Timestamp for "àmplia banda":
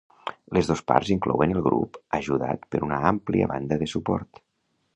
3.11-3.79